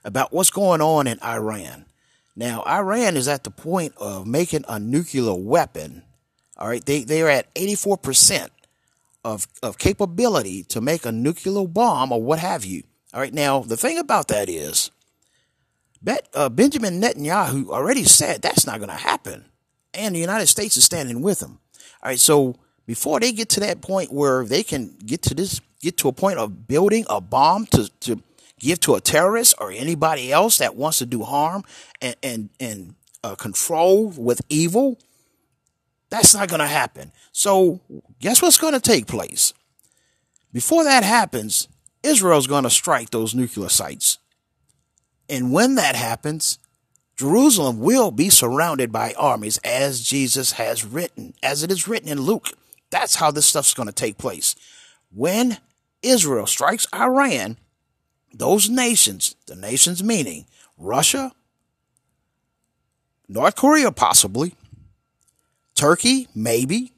about 0.03 0.31
what's 0.33 0.49
going 0.49 0.81
on 0.81 1.07
in 1.07 1.19
Iran. 1.21 1.85
Now, 2.35 2.63
Iran 2.63 3.17
is 3.17 3.27
at 3.27 3.43
the 3.43 3.51
point 3.51 3.93
of 3.97 4.25
making 4.25 4.63
a 4.69 4.79
nuclear 4.79 5.33
weapon. 5.33 6.03
All 6.57 6.67
right, 6.67 6.85
they 6.85 7.03
they 7.03 7.21
are 7.21 7.29
at 7.29 7.47
eighty 7.55 7.75
four 7.75 7.97
percent 7.97 8.51
of 9.25 9.47
of 9.61 9.77
capability 9.77 10.63
to 10.63 10.81
make 10.81 11.05
a 11.05 11.11
nuclear 11.11 11.67
bomb 11.67 12.11
or 12.11 12.21
what 12.21 12.39
have 12.39 12.63
you. 12.65 12.83
All 13.13 13.19
right, 13.19 13.33
now 13.33 13.61
the 13.61 13.77
thing 13.77 13.97
about 13.97 14.27
that 14.29 14.49
is 14.49 14.91
Bet, 16.01 16.29
uh, 16.33 16.49
Benjamin 16.49 17.01
Netanyahu 17.01 17.69
already 17.69 18.05
said 18.05 18.41
that's 18.41 18.65
not 18.65 18.79
going 18.79 18.89
to 18.89 18.95
happen. 18.95 19.45
And 19.93 20.15
the 20.15 20.19
United 20.19 20.47
States 20.47 20.77
is 20.77 20.85
standing 20.85 21.21
with 21.21 21.41
him. 21.41 21.59
All 22.01 22.09
right. 22.09 22.19
So 22.19 22.55
before 22.85 23.19
they 23.19 23.31
get 23.31 23.49
to 23.49 23.59
that 23.61 23.81
point 23.81 24.13
where 24.13 24.45
they 24.45 24.63
can 24.63 24.95
get 25.05 25.23
to 25.23 25.33
this, 25.33 25.59
get 25.81 25.97
to 25.97 26.07
a 26.07 26.13
point 26.13 26.39
of 26.39 26.67
building 26.67 27.05
a 27.09 27.21
bomb 27.21 27.65
to, 27.67 27.89
to 28.01 28.21
give 28.59 28.79
to 28.81 28.95
a 28.95 29.01
terrorist 29.01 29.55
or 29.59 29.71
anybody 29.71 30.31
else 30.31 30.57
that 30.57 30.75
wants 30.75 30.99
to 30.99 31.05
do 31.05 31.23
harm 31.23 31.63
and, 32.01 32.15
and, 32.21 32.49
and 32.59 32.95
uh, 33.23 33.35
control 33.35 34.09
with 34.09 34.41
evil, 34.49 34.99
that's 36.09 36.33
not 36.33 36.49
going 36.49 36.59
to 36.59 36.67
happen. 36.67 37.11
So 37.31 37.81
guess 38.19 38.41
what's 38.41 38.57
going 38.57 38.73
to 38.73 38.79
take 38.79 39.07
place? 39.07 39.53
Before 40.51 40.83
that 40.83 41.03
happens, 41.03 41.67
Israel's 42.03 42.47
going 42.47 42.63
to 42.63 42.69
strike 42.69 43.11
those 43.11 43.35
nuclear 43.35 43.69
sites. 43.69 44.17
And 45.29 45.51
when 45.51 45.75
that 45.75 45.95
happens, 45.95 46.57
Jerusalem 47.15 47.79
will 47.79 48.11
be 48.11 48.29
surrounded 48.29 48.91
by 48.91 49.13
armies 49.17 49.59
as 49.59 50.01
Jesus 50.01 50.53
has 50.53 50.85
written, 50.85 51.33
as 51.43 51.63
it 51.63 51.71
is 51.71 51.87
written 51.87 52.09
in 52.09 52.21
Luke. 52.21 52.47
That's 52.89 53.15
how 53.15 53.29
this 53.29 53.45
stuff's 53.45 53.73
going 53.73 53.87
to 53.87 53.93
take 53.93 54.17
place. 54.17 54.55
When 55.13 55.57
Israel 56.01 56.47
strikes 56.47 56.87
Iran, 56.93 57.57
those 58.33 58.69
nations, 58.69 59.35
the 59.47 59.55
nations 59.55 60.03
meaning 60.03 60.45
Russia, 60.77 61.31
North 63.27 63.55
Korea 63.55 63.91
possibly, 63.91 64.55
Turkey 65.75 66.27
maybe, 66.33 66.93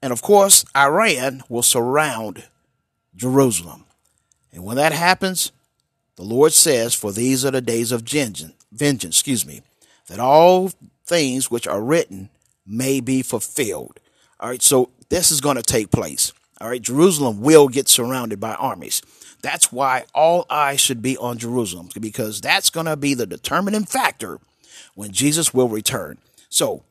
and 0.00 0.12
of 0.12 0.22
course, 0.22 0.64
Iran 0.76 1.42
will 1.48 1.62
surround 1.62 2.44
Jerusalem. 3.16 3.84
And 4.52 4.64
when 4.64 4.76
that 4.76 4.92
happens, 4.92 5.52
the 6.16 6.22
Lord 6.22 6.52
says, 6.52 6.94
For 6.94 7.12
these 7.12 7.44
are 7.44 7.50
the 7.50 7.60
days 7.60 7.92
of 7.92 8.02
vengeance, 8.02 9.16
excuse 9.18 9.44
me, 9.44 9.62
that 10.06 10.20
all 10.20 10.70
things 11.04 11.50
which 11.50 11.66
are 11.66 11.82
written 11.82 12.30
may 12.66 13.00
be 13.00 13.22
fulfilled. 13.22 13.98
All 14.40 14.50
right, 14.50 14.62
so 14.62 14.90
this 15.08 15.32
is 15.32 15.40
going 15.40 15.56
to 15.56 15.62
take 15.62 15.90
place. 15.90 16.32
All 16.60 16.68
right, 16.68 16.82
Jerusalem 16.82 17.40
will 17.40 17.68
get 17.68 17.88
surrounded 17.88 18.40
by 18.40 18.54
armies. 18.54 19.02
That's 19.42 19.70
why 19.70 20.06
all 20.14 20.46
eyes 20.50 20.80
should 20.80 21.00
be 21.00 21.16
on 21.16 21.38
Jerusalem, 21.38 21.88
because 22.00 22.40
that's 22.40 22.70
going 22.70 22.86
to 22.86 22.96
be 22.96 23.14
the 23.14 23.26
determining 23.26 23.84
factor 23.84 24.40
when 24.94 25.12
Jesus 25.12 25.54
will 25.54 25.68
return. 25.68 26.18
So, 26.48 26.82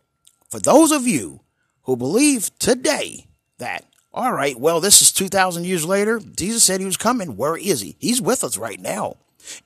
for 0.49 0.59
those 0.59 0.93
of 0.93 1.05
you 1.05 1.41
who 1.83 1.97
believe 1.97 2.57
today 2.59 3.27
that, 3.57 3.85
all 4.13 4.31
right, 4.31 4.57
well, 4.57 4.79
this 4.79 5.01
is 5.01 5.11
2,000 5.11 5.65
years 5.65 5.85
later, 5.85 6.19
Jesus 6.19 6.63
said 6.63 6.79
he 6.79 6.85
was 6.85 6.95
coming. 6.95 7.35
Where 7.35 7.57
is 7.57 7.81
he? 7.81 7.97
He's 7.99 8.21
with 8.21 8.45
us 8.45 8.57
right 8.57 8.79
now. 8.79 9.17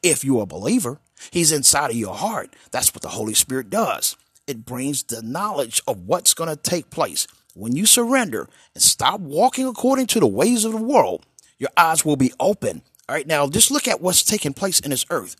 If 0.01 0.24
you're 0.24 0.43
a 0.43 0.48
believer, 0.48 1.00
he's 1.29 1.51
inside 1.51 1.91
of 1.91 1.96
your 1.96 2.15
heart. 2.15 2.55
That's 2.72 2.93
what 2.93 3.03
the 3.03 3.10
Holy 3.10 3.36
Spirit 3.36 3.70
does. 3.70 4.17
It 4.48 4.65
brings 4.65 5.03
the 5.03 5.22
knowledge 5.22 5.81
of 5.88 6.08
what's 6.08 6.34
going 6.34 6.50
to 6.50 6.55
take 6.55 6.89
place. 6.89 7.27
When 7.53 7.75
you 7.75 7.86
surrender 7.86 8.48
and 8.74 8.81
stop 8.81 9.20
walking 9.20 9.67
according 9.67 10.08
to 10.08 10.20
the 10.20 10.27
ways 10.27 10.65
of 10.65 10.72
the 10.72 10.77
world, 10.77 11.25
your 11.58 11.70
eyes 11.77 12.05
will 12.05 12.15
be 12.15 12.34
open. 12.39 12.81
All 13.08 13.15
right, 13.15 13.27
now 13.27 13.48
just 13.48 13.72
look 13.72 13.88
at 13.88 14.01
what's 14.01 14.24
taking 14.24 14.53
place 14.53 14.79
in 14.79 14.91
this 14.91 15.05
earth. 15.10 15.36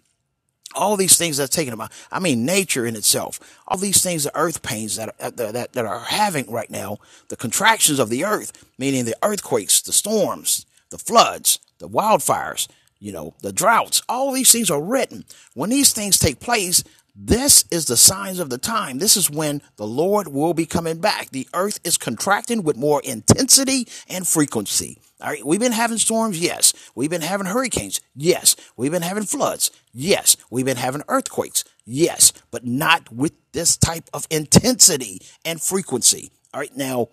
All 0.74 0.96
these 0.96 1.18
things 1.18 1.38
that 1.38 1.46
are 1.46 1.48
taking 1.54 1.74
about, 1.74 1.92
I 2.12 2.20
mean, 2.20 2.46
nature 2.46 2.86
in 2.86 2.96
itself, 2.96 3.40
all 3.68 3.78
these 3.78 4.02
things, 4.02 4.24
the 4.24 4.38
earth 4.38 4.62
pains 4.62 4.96
that 4.96 5.16
are, 5.20 5.32
that, 5.32 5.74
that 5.74 5.86
are 5.86 6.00
having 6.00 6.50
right 6.50 6.70
now, 6.70 7.00
the 7.28 7.36
contractions 7.36 8.00
of 8.00 8.10
the 8.10 8.24
earth, 8.24 8.54
meaning 8.78 9.04
the 9.04 9.18
earthquakes, 9.22 9.82
the 9.82 9.92
storms, 9.92 10.66
the 10.90 10.98
floods, 10.98 11.60
the 11.80 11.90
wildfires, 11.90 12.68
you 13.00 13.12
know, 13.12 13.34
the 13.42 13.52
droughts, 13.52 14.02
all 14.08 14.32
these 14.32 14.52
things 14.52 14.70
are 14.70 14.82
written. 14.82 15.26
When 15.56 15.72
these 15.72 15.92
things 15.92 16.20
take 16.20 16.40
place, 16.40 16.84
this 17.24 17.66
is 17.70 17.86
the 17.86 17.98
signs 17.98 18.40
of 18.40 18.50
the 18.50 18.58
time. 18.58 18.98
This 18.98 19.16
is 19.16 19.30
when 19.30 19.62
the 19.76 19.86
Lord 19.86 20.30
will 20.30 20.56
be 20.56 20.66
coming 20.66 21.00
back. 21.00 21.30
The 21.30 21.48
earth 21.54 21.80
is 21.84 21.98
contracting 21.98 22.64
with 22.64 22.78
more 22.78 23.00
intensity 23.04 23.88
and 24.10 24.28
frequency. 24.28 25.00
All 25.22 25.30
right. 25.30 25.46
We've 25.46 25.60
been 25.60 25.72
having 25.72 26.00
storms. 26.00 26.40
Yes. 26.40 26.74
We've 26.96 27.12
been 27.12 27.22
having 27.22 27.46
hurricanes. 27.46 28.02
Yes. 28.16 28.56
We've 28.76 28.92
been 28.92 29.04
having 29.04 29.26
floods. 29.26 29.70
Yes. 29.94 30.36
We've 30.50 30.66
been 30.66 30.78
having 30.78 31.04
earthquakes. 31.08 31.64
Yes. 31.86 32.34
But 32.50 32.66
not 32.66 33.12
with 33.14 33.34
this 33.52 33.78
type 33.78 34.10
of 34.14 34.26
intensity 34.32 35.22
and 35.46 35.62
frequency. 35.62 36.32
All 36.54 36.60
right. 36.60 36.76
Now, 36.76 37.10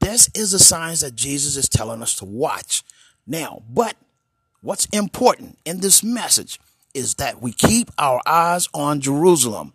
this 0.00 0.30
is 0.36 0.52
the 0.52 0.60
signs 0.60 1.00
that 1.00 1.16
Jesus 1.16 1.56
is 1.56 1.68
telling 1.68 2.00
us 2.00 2.14
to 2.16 2.24
watch. 2.24 2.84
Now, 3.26 3.62
but 3.68 3.96
What's 4.62 4.86
important 4.86 5.58
in 5.64 5.80
this 5.80 6.04
message 6.04 6.60
is 6.94 7.14
that 7.14 7.40
we 7.40 7.52
keep 7.52 7.90
our 7.98 8.20
eyes 8.26 8.68
on 8.74 9.00
Jerusalem. 9.00 9.72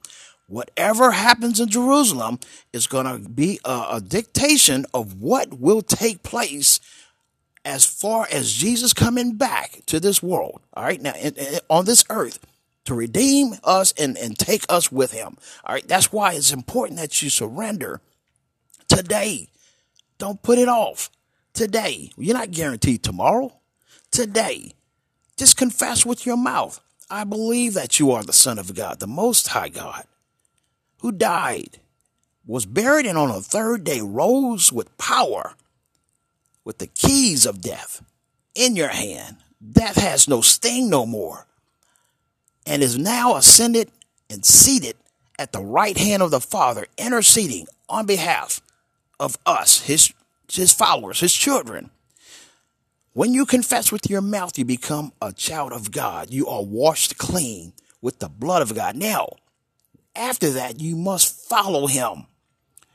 Whatever 0.48 1.12
happens 1.12 1.60
in 1.60 1.68
Jerusalem 1.68 2.40
is 2.72 2.88
going 2.88 3.06
to 3.06 3.30
be 3.30 3.60
a, 3.66 3.88
a, 3.94 4.02
dictation 4.02 4.86
of 4.94 5.20
what 5.20 5.60
will 5.60 5.82
take 5.82 6.24
place 6.24 6.80
as 7.66 7.86
far 7.86 8.28
as 8.32 8.54
Jesus 8.54 8.94
coming 8.94 9.36
back 9.36 9.82
to 9.88 10.00
this 10.00 10.24
world. 10.24 10.62
All 10.74 10.86
right. 10.86 11.02
Now, 11.02 11.14
in, 11.16 11.36
in, 11.36 11.60
on 11.70 11.84
this 11.84 12.06
earth 12.10 12.40
to 12.86 12.94
redeem 12.94 13.56
us 13.66 13.94
and, 13.98 14.18
and 14.18 14.40
take 14.40 14.64
us 14.70 14.90
with 14.90 15.12
him. 15.12 15.38
All 15.66 15.76
right. 15.76 15.86
That's 15.86 16.14
why 16.14 16.34
it's 16.34 16.54
important 16.54 17.00
that 17.00 17.22
you 17.22 17.30
surrender 17.30 18.00
today. 18.88 19.50
Don't 20.18 20.42
put 20.42 20.60
it 20.60 20.70
off 20.70 21.10
today. 21.54 22.12
You're 22.18 22.38
not 22.38 22.52
guaranteed 22.52 23.04
tomorrow. 23.04 23.54
Today, 24.12 24.72
just 25.36 25.58
confess 25.58 26.06
with 26.06 26.26
your 26.26 26.38
mouth. 26.38 26.80
I 27.10 27.24
believe 27.24 27.74
that 27.74 28.00
you 28.00 28.12
are 28.12 28.24
the 28.24 28.34
Son 28.34 28.60
of 28.60 28.76
God, 28.76 29.00
the 29.00 29.08
Most 29.08 29.48
High 29.50 29.70
God, 29.70 30.04
who 31.00 31.12
died, 31.12 31.80
was 32.46 32.66
buried, 32.66 33.06
and 33.06 33.18
on 33.18 33.30
the 33.30 33.42
third 33.42 33.84
day 33.84 34.02
rose 34.02 34.74
with 34.74 34.98
power, 34.98 35.54
with 36.66 36.80
the 36.80 36.88
keys 36.88 37.46
of 37.46 37.62
death 37.62 38.04
in 38.56 38.76
your 38.76 38.90
hand. 38.90 39.38
Death 39.72 39.96
has 39.96 40.28
no 40.28 40.42
sting 40.42 40.90
no 40.90 41.06
more, 41.06 41.48
and 42.66 42.84
is 42.84 42.98
now 42.98 43.36
ascended 43.36 43.90
and 44.30 44.46
seated 44.46 44.98
at 45.40 45.54
the 45.54 45.62
right 45.62 45.98
hand 45.98 46.22
of 46.22 46.32
the 46.32 46.42
Father, 46.42 46.88
interceding 46.98 47.68
on 47.88 48.06
behalf 48.06 48.62
of 49.20 49.38
us, 49.46 49.82
his, 49.82 50.14
his 50.52 50.74
followers, 50.74 51.22
his 51.22 51.34
children. 51.34 51.90
When 53.18 53.34
you 53.34 53.48
confess 53.48 53.92
with 53.92 54.12
your 54.12 54.22
mouth, 54.22 54.60
you 54.60 54.64
become 54.64 55.12
a 55.20 55.34
child 55.34 55.74
of 55.74 55.90
God. 55.90 56.30
You 56.30 56.46
are 56.46 56.62
washed 56.62 57.18
clean 57.18 57.74
with 58.00 58.20
the 58.20 58.30
blood 58.30 58.62
of 58.62 58.76
God. 58.76 58.96
Now, 58.96 59.38
after 60.16 60.52
that, 60.52 60.80
you 60.80 60.96
must 60.96 61.50
follow 61.50 61.88
him. 61.88 62.28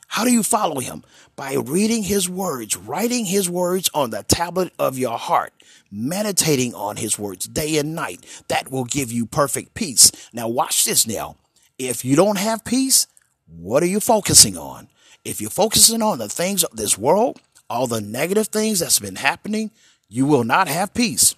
How 0.07 0.23
do 0.23 0.31
you 0.31 0.45
follow 0.45 0.79
him? 0.79 1.03
By 1.35 1.55
reading 1.55 2.05
his 2.05 2.31
words, 2.31 2.77
writing 2.77 3.25
his 3.25 3.51
words 3.51 3.91
on 3.95 4.11
the 4.11 4.23
tablet 4.23 4.73
of 4.79 4.97
your 4.97 5.19
heart, 5.19 5.53
meditating 5.91 6.73
on 6.73 6.99
his 6.99 7.19
words 7.19 7.49
day 7.49 7.77
and 7.77 7.97
night. 7.97 8.45
That 8.47 8.71
will 8.71 8.85
give 8.85 9.11
you 9.11 9.27
perfect 9.27 9.75
peace. 9.75 10.13
Now, 10.33 10.47
watch 10.47 10.85
this 10.85 11.05
now. 11.05 11.35
If 11.81 12.05
you 12.05 12.15
don't 12.15 12.39
have 12.39 12.65
peace, 12.65 13.09
what 13.49 13.83
are 13.83 13.87
you 13.87 13.99
focusing 13.99 14.57
on? 14.57 14.87
If 15.25 15.41
you're 15.41 15.51
focusing 15.51 16.01
on 16.01 16.19
the 16.19 16.29
things 16.29 16.63
of 16.63 16.77
this 16.77 16.97
world, 16.97 17.41
all 17.69 17.89
the 17.89 18.01
negative 18.01 18.47
things 18.49 18.79
that's 18.79 19.01
been 19.01 19.17
happening, 19.17 19.73
you 20.13 20.27
will 20.27 20.45
not 20.45 20.69
have 20.69 20.93
peace. 20.93 21.35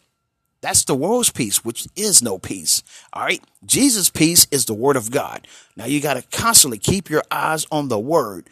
That's 0.61 0.85
the 0.85 0.97
world's 0.97 1.31
peace, 1.31 1.65
which 1.65 1.87
is 1.95 2.23
no 2.23 2.39
peace. 2.39 2.83
All 3.13 3.23
right. 3.23 3.41
Jesus' 3.65 4.11
peace 4.11 4.49
is 4.51 4.65
the 4.65 4.75
word 4.75 4.97
of 4.97 5.13
God. 5.13 5.47
Now 5.77 5.85
you 5.85 6.01
got 6.01 6.15
to 6.15 6.23
constantly 6.37 6.79
keep 6.79 7.09
your 7.09 7.23
eyes 7.31 7.67
on 7.71 7.87
the 7.87 8.01
word. 8.01 8.51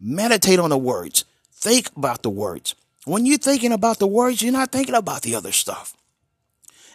Meditate 0.00 0.58
on 0.58 0.70
the 0.70 0.78
words. 0.78 1.24
Think 1.52 1.90
about 1.96 2.24
the 2.24 2.30
words. 2.30 2.74
When 3.04 3.24
you're 3.24 3.38
thinking 3.38 3.70
about 3.70 4.00
the 4.00 4.06
words, 4.08 4.42
you're 4.42 4.50
not 4.50 4.72
thinking 4.72 4.96
about 4.96 5.22
the 5.22 5.36
other 5.36 5.52
stuff. 5.52 5.96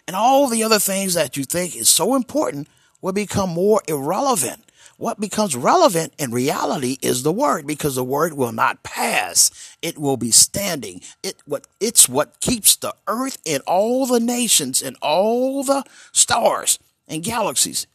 And 0.06 0.14
all 0.14 0.46
the 0.46 0.62
other 0.62 0.78
things 0.78 1.14
that 1.14 1.38
you 1.38 1.44
think 1.44 1.74
is 1.74 1.88
so 1.88 2.14
important 2.14 2.68
will 3.00 3.14
become 3.14 3.48
more 3.48 3.80
irrelevant. 3.88 4.64
What 4.98 5.20
becomes 5.20 5.54
relevant 5.54 6.12
in 6.18 6.32
reality 6.32 6.98
is 7.00 7.22
the 7.22 7.32
word 7.32 7.66
because 7.66 7.94
the 7.94 8.04
word 8.04 8.34
will 8.34 8.52
not 8.52 8.82
pass. 8.82 9.67
It 9.80 9.98
will 9.98 10.16
be 10.16 10.30
standing. 10.30 11.00
It 11.22 11.36
what 11.44 11.66
it's 11.80 12.08
what 12.08 12.40
keeps 12.40 12.76
the 12.76 12.94
earth 13.06 13.38
and 13.46 13.62
all 13.66 14.06
the 14.06 14.20
nations 14.20 14.82
and 14.82 14.96
all 15.00 15.62
the 15.62 15.84
stars 16.12 16.78
and 17.06 17.22
galaxies. 17.22 17.86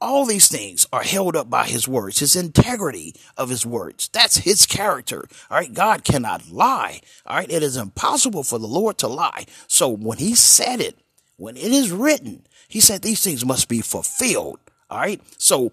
All 0.00 0.26
these 0.26 0.48
things 0.48 0.86
are 0.92 1.02
held 1.02 1.34
up 1.34 1.50
by 1.50 1.64
his 1.64 1.88
words, 1.88 2.20
his 2.20 2.36
integrity 2.36 3.14
of 3.36 3.48
his 3.48 3.66
words. 3.66 4.08
That's 4.08 4.38
his 4.38 4.64
character. 4.64 5.26
All 5.50 5.58
right. 5.58 5.74
God 5.74 6.04
cannot 6.04 6.50
lie. 6.50 7.00
All 7.26 7.36
right. 7.36 7.50
It 7.50 7.64
is 7.64 7.76
impossible 7.76 8.44
for 8.44 8.60
the 8.60 8.68
Lord 8.68 8.98
to 8.98 9.08
lie. 9.08 9.46
So 9.66 9.88
when 9.88 10.18
he 10.18 10.36
said 10.36 10.80
it, 10.80 10.96
when 11.36 11.56
it 11.56 11.72
is 11.72 11.90
written, 11.90 12.46
he 12.68 12.78
said 12.78 13.02
these 13.02 13.22
things 13.24 13.44
must 13.44 13.68
be 13.68 13.80
fulfilled. 13.80 14.60
All 14.88 15.00
right. 15.00 15.20
So 15.36 15.72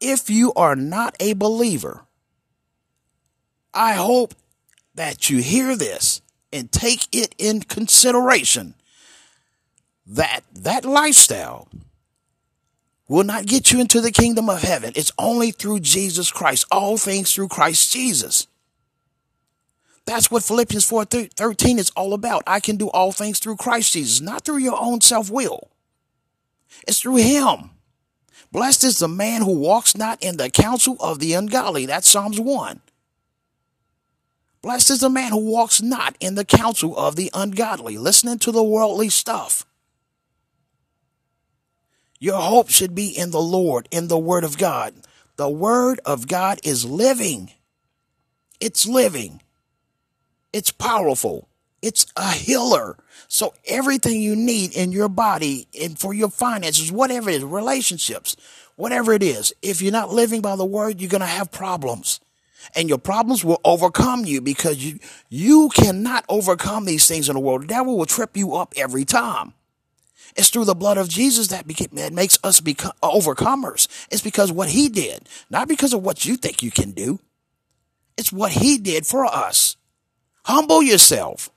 if 0.00 0.28
you 0.28 0.52
are 0.54 0.74
not 0.74 1.16
a 1.20 1.34
believer, 1.34 2.02
I 3.72 3.94
hope 3.94 4.34
that 4.94 5.30
you 5.30 5.38
hear 5.38 5.76
this 5.76 6.20
and 6.52 6.72
take 6.72 7.08
it 7.12 7.34
in 7.38 7.60
consideration 7.60 8.74
that 10.06 10.40
that 10.54 10.84
lifestyle 10.84 11.68
will 13.08 13.24
not 13.24 13.46
get 13.46 13.72
you 13.72 13.80
into 13.80 14.00
the 14.00 14.10
kingdom 14.10 14.48
of 14.48 14.62
heaven. 14.62 14.92
It's 14.94 15.12
only 15.18 15.50
through 15.50 15.80
Jesus 15.80 16.30
Christ. 16.30 16.66
All 16.70 16.96
things 16.96 17.34
through 17.34 17.48
Christ 17.48 17.92
Jesus. 17.92 18.46
That's 20.04 20.30
what 20.30 20.42
Philippians 20.42 20.86
4 20.86 21.04
13 21.04 21.78
is 21.78 21.90
all 21.90 22.14
about. 22.14 22.42
I 22.46 22.60
can 22.60 22.76
do 22.76 22.88
all 22.90 23.12
things 23.12 23.38
through 23.38 23.56
Christ 23.56 23.92
Jesus, 23.92 24.20
not 24.22 24.44
through 24.44 24.58
your 24.58 24.80
own 24.80 25.02
self 25.02 25.30
will. 25.30 25.68
It's 26.86 27.00
through 27.00 27.16
Him. 27.16 27.70
Blessed 28.50 28.84
is 28.84 28.98
the 28.98 29.08
man 29.08 29.42
who 29.42 29.58
walks 29.58 29.96
not 29.96 30.22
in 30.22 30.38
the 30.38 30.48
counsel 30.48 30.96
of 31.00 31.18
the 31.18 31.34
ungodly. 31.34 31.84
That's 31.84 32.08
Psalms 32.08 32.40
1. 32.40 32.80
Blessed 34.68 34.90
is 34.90 35.00
the 35.00 35.08
man 35.08 35.32
who 35.32 35.50
walks 35.50 35.80
not 35.80 36.14
in 36.20 36.34
the 36.34 36.44
counsel 36.44 36.94
of 36.94 37.16
the 37.16 37.30
ungodly, 37.32 37.96
listening 37.96 38.38
to 38.40 38.52
the 38.52 38.62
worldly 38.62 39.08
stuff. 39.08 39.64
Your 42.18 42.38
hope 42.38 42.68
should 42.68 42.94
be 42.94 43.08
in 43.08 43.30
the 43.30 43.40
Lord, 43.40 43.88
in 43.90 44.08
the 44.08 44.18
Word 44.18 44.44
of 44.44 44.58
God. 44.58 44.92
The 45.36 45.48
Word 45.48 46.00
of 46.04 46.28
God 46.28 46.60
is 46.64 46.84
living. 46.84 47.50
It's 48.60 48.86
living. 48.86 49.40
It's 50.52 50.70
powerful. 50.70 51.48
It's 51.80 52.04
a 52.14 52.32
healer. 52.32 52.98
So 53.26 53.54
everything 53.64 54.20
you 54.20 54.36
need 54.36 54.76
in 54.76 54.92
your 54.92 55.08
body 55.08 55.66
and 55.80 55.98
for 55.98 56.12
your 56.12 56.28
finances, 56.28 56.92
whatever 56.92 57.30
it 57.30 57.36
is, 57.36 57.44
relationships, 57.44 58.36
whatever 58.76 59.14
it 59.14 59.22
is, 59.22 59.54
if 59.62 59.80
you're 59.80 59.92
not 59.92 60.12
living 60.12 60.42
by 60.42 60.56
the 60.56 60.66
word, 60.66 61.00
you're 61.00 61.08
going 61.08 61.22
to 61.22 61.26
have 61.26 61.50
problems. 61.50 62.20
And 62.74 62.88
your 62.88 62.98
problems 62.98 63.44
will 63.44 63.60
overcome 63.64 64.24
you 64.24 64.40
because 64.40 64.84
you, 64.84 64.98
you 65.28 65.70
cannot 65.74 66.24
overcome 66.28 66.84
these 66.84 67.06
things 67.06 67.28
in 67.28 67.34
the 67.34 67.40
world. 67.40 67.62
The 67.62 67.66
devil 67.66 67.96
will 67.96 68.06
trip 68.06 68.36
you 68.36 68.54
up 68.54 68.74
every 68.76 69.04
time. 69.04 69.54
It's 70.36 70.50
through 70.50 70.66
the 70.66 70.74
blood 70.74 70.98
of 70.98 71.08
Jesus 71.08 71.48
that, 71.48 71.66
that 71.66 72.12
makes 72.12 72.38
us 72.44 72.60
become 72.60 72.92
uh, 73.02 73.10
overcomers. 73.10 73.88
It's 74.10 74.22
because 74.22 74.52
what 74.52 74.68
he 74.68 74.88
did, 74.88 75.28
not 75.50 75.68
because 75.68 75.92
of 75.92 76.02
what 76.04 76.24
you 76.24 76.36
think 76.36 76.62
you 76.62 76.70
can 76.70 76.92
do. 76.92 77.18
It's 78.16 78.32
what 78.32 78.52
he 78.52 78.78
did 78.78 79.06
for 79.06 79.24
us. 79.24 79.76
Humble 80.44 80.82
yourself. 80.82 81.50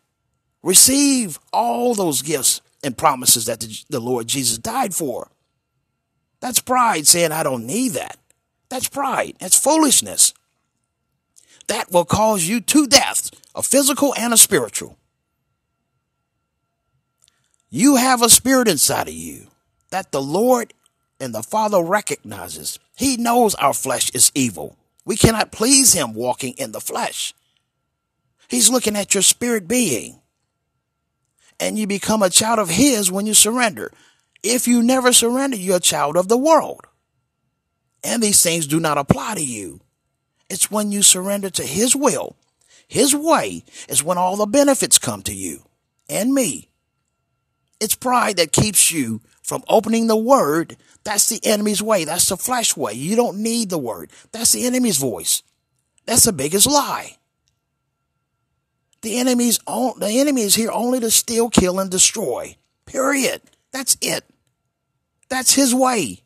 Receive 0.64 1.40
all 1.52 1.94
those 1.96 2.22
gifts 2.22 2.62
and 2.84 2.98
promises 2.98 3.46
that 3.46 3.60
the, 3.60 3.84
the 3.90 4.00
Lord 4.00 4.28
Jesus 4.28 4.58
died 4.58 4.94
for. 4.94 5.30
That's 6.40 6.60
pride 6.60 7.08
saying, 7.08 7.32
I 7.32 7.44
don't 7.44 7.66
need 7.66 7.90
that. 7.90 8.18
That's 8.70 8.90
pride. 8.90 9.36
That's 9.40 9.60
foolishness. 9.60 10.34
That 11.68 11.92
will 11.92 12.06
cause 12.06 12.44
you 12.48 12.60
two 12.60 12.88
deaths, 12.88 13.32
a 13.56 13.64
physical 13.64 14.14
and 14.18 14.34
a 14.34 14.38
spiritual. 14.38 14.98
You 17.70 17.96
have 17.96 18.22
a 18.22 18.30
spirit 18.30 18.68
inside 18.68 19.08
of 19.08 19.14
you 19.14 19.48
that 19.92 20.12
the 20.12 20.22
Lord 20.22 20.74
and 21.20 21.34
the 21.34 21.44
Father 21.44 21.82
recognizes. 21.82 22.80
He 22.98 23.16
knows 23.18 23.56
our 23.56 23.74
flesh 23.74 24.10
is 24.12 24.32
evil. 24.36 24.76
We 25.06 25.16
cannot 25.16 25.52
please 25.52 25.94
Him 25.94 26.14
walking 26.14 26.54
in 26.58 26.72
the 26.72 26.82
flesh. 26.82 27.34
He's 28.50 28.70
looking 28.70 28.98
at 28.98 29.14
your 29.14 29.24
spirit 29.24 29.68
being 29.68 30.22
and 31.62 31.78
you 31.78 31.86
become 31.88 32.24
a 32.24 32.30
child 32.30 32.60
of 32.60 32.70
His 32.70 33.12
when 33.12 33.28
you 33.28 33.34
surrender. 33.34 33.94
If 34.44 34.68
you 34.68 34.82
never 34.82 35.14
surrender, 35.14 35.56
you're 35.56 35.78
a 35.78 35.80
child 35.80 36.18
of 36.18 36.28
the 36.28 36.38
world. 36.38 36.82
And 38.04 38.22
these 38.22 38.42
things 38.42 38.66
do 38.66 38.80
not 38.80 38.98
apply 38.98 39.36
to 39.36 39.46
you. 39.46 39.80
It's 40.52 40.70
when 40.70 40.92
you 40.92 41.02
surrender 41.02 41.50
to 41.50 41.64
His 41.64 41.96
will, 41.96 42.36
His 42.86 43.16
way, 43.16 43.64
is 43.88 44.04
when 44.04 44.18
all 44.18 44.36
the 44.36 44.46
benefits 44.46 45.00
come 45.00 45.22
to 45.22 45.34
you 45.34 45.64
and 46.10 46.34
me. 46.34 46.68
It's 47.80 47.96
pride 47.96 48.36
that 48.36 48.52
keeps 48.52 48.92
you 48.92 49.22
from 49.42 49.64
opening 49.70 50.08
the 50.08 50.18
word. 50.18 50.76
That's 51.06 51.30
the 51.30 51.40
enemy's 51.46 51.82
way. 51.82 52.04
That's 52.04 52.28
the 52.28 52.36
flesh 52.36 52.76
way. 52.76 52.92
You 52.92 53.16
don't 53.16 53.38
need 53.38 53.70
the 53.70 53.78
word. 53.78 54.12
That's 54.34 54.52
the 54.52 54.66
enemy's 54.66 54.98
voice. 54.98 55.42
That's 56.06 56.26
the 56.26 56.34
biggest 56.34 56.68
lie. 56.68 57.16
The 59.04 59.20
enemy's 59.20 59.58
on, 59.66 60.02
the 60.02 60.20
enemy 60.20 60.42
is 60.42 60.56
here 60.56 60.72
only 60.72 61.00
to 61.00 61.12
steal, 61.12 61.50
kill, 61.50 61.80
and 61.80 61.90
destroy. 61.90 62.58
Period. 62.86 63.42
That's 63.72 63.96
it. 64.02 64.26
That's 65.30 65.54
his 65.54 65.74
way. 65.74 66.24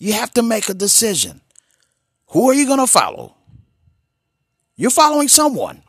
You 0.00 0.14
have 0.14 0.32
to 0.32 0.42
make 0.42 0.68
a 0.70 0.74
decision. 0.74 1.42
Who 2.28 2.48
are 2.48 2.54
you 2.54 2.66
going 2.66 2.80
to 2.80 2.86
follow? 2.86 3.34
You're 4.74 4.90
following 4.90 5.28
someone. 5.28 5.82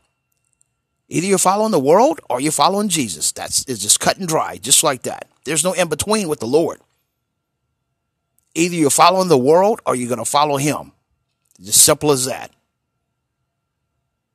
Either 1.07 1.25
you're 1.25 1.37
following 1.37 1.71
the 1.71 1.79
world 1.79 2.19
or 2.29 2.41
you're 2.41 2.51
following 2.51 2.89
Jesus. 2.89 3.31
That's 3.31 3.63
it's 3.65 3.81
just 3.81 4.01
cut 4.01 4.17
and 4.17 4.27
dry, 4.27 4.57
just 4.57 4.83
like 4.83 5.03
that. 5.03 5.27
There's 5.45 5.63
no 5.63 5.71
in 5.71 5.87
between 5.87 6.27
with 6.27 6.41
the 6.41 6.45
Lord. 6.45 6.81
Either 8.53 8.75
you're 8.75 8.89
following 8.89 9.29
the 9.29 9.37
world 9.37 9.81
or 9.85 9.95
you're 9.95 10.09
going 10.09 10.19
to 10.19 10.25
follow 10.25 10.57
him. 10.57 10.91
Just 11.57 11.69
as 11.69 11.81
simple 11.81 12.11
as 12.11 12.25
that. 12.25 12.51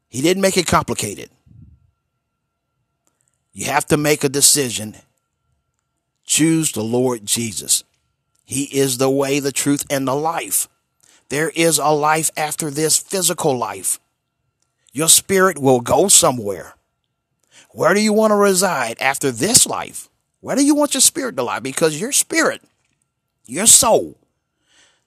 He 0.09 0.23
didn't 0.23 0.41
make 0.41 0.57
it 0.57 0.67
complicated. 0.67 1.29
You 3.53 3.67
have 3.67 3.87
to 3.89 3.99
make 3.99 4.25
a 4.25 4.31
decision. 4.31 4.97
Choose 6.25 6.73
the 6.73 6.83
Lord 6.83 7.27
Jesus. 7.27 7.85
He 8.46 8.64
is 8.64 8.96
the 8.96 9.11
way, 9.11 9.40
the 9.40 9.52
truth, 9.52 9.85
and 9.90 10.09
the 10.09 10.14
life. 10.14 10.68
There 11.28 11.50
is 11.50 11.78
a 11.78 11.88
life 11.88 12.30
after 12.37 12.70
this 12.70 12.96
physical 12.96 13.59
life. 13.59 13.98
Your 14.92 15.09
spirit 15.09 15.59
will 15.59 15.80
go 15.80 16.09
somewhere. 16.09 16.74
Where 17.72 17.92
do 17.92 18.00
you 18.00 18.12
want 18.12 18.30
to 18.30 18.37
reside 18.37 18.96
after 19.00 19.30
this 19.30 19.66
life? 19.66 20.09
Where 20.40 20.56
do 20.56 20.64
you 20.64 20.74
want 20.74 20.94
your 20.94 21.00
spirit 21.00 21.37
to 21.37 21.42
lie? 21.42 21.59
Because 21.59 22.00
your 22.00 22.12
spirit, 22.12 22.62
your 23.44 23.66
soul, 23.66 24.16